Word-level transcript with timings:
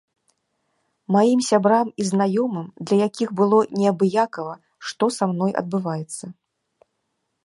Маім 1.15 1.39
сябрам 1.49 1.91
і 2.03 2.05
знаёмым, 2.11 2.65
для 2.87 2.95
якіх 3.09 3.29
было 3.41 3.59
неабыякава, 3.81 4.53
што 4.87 5.05
са 5.19 5.25
мной 5.35 5.51
адбываецца. 5.63 6.25